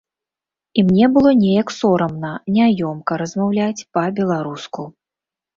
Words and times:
І 0.79 0.85
мне 0.87 1.05
было 1.17 1.33
неяк 1.43 1.69
сорамна, 1.79 2.31
няёмка 2.57 3.21
размаўляць 3.23 3.87
па-беларуску. 3.99 4.91